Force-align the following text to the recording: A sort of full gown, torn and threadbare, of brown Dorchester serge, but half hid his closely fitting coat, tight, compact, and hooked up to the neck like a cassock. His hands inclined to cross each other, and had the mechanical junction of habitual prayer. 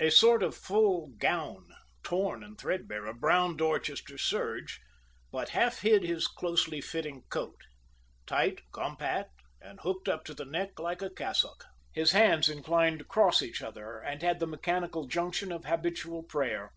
A 0.00 0.10
sort 0.10 0.42
of 0.42 0.56
full 0.56 1.12
gown, 1.20 1.68
torn 2.02 2.42
and 2.42 2.58
threadbare, 2.58 3.06
of 3.06 3.20
brown 3.20 3.56
Dorchester 3.56 4.18
serge, 4.18 4.80
but 5.30 5.50
half 5.50 5.82
hid 5.82 6.02
his 6.02 6.26
closely 6.26 6.80
fitting 6.80 7.22
coat, 7.30 7.60
tight, 8.26 8.62
compact, 8.72 9.40
and 9.60 9.78
hooked 9.78 10.08
up 10.08 10.24
to 10.24 10.34
the 10.34 10.44
neck 10.44 10.80
like 10.80 11.02
a 11.02 11.10
cassock. 11.10 11.66
His 11.92 12.10
hands 12.10 12.48
inclined 12.48 12.98
to 12.98 13.04
cross 13.04 13.42
each 13.42 13.62
other, 13.62 14.00
and 14.00 14.22
had 14.22 14.40
the 14.40 14.48
mechanical 14.48 15.06
junction 15.06 15.52
of 15.52 15.66
habitual 15.66 16.24
prayer. 16.24 16.72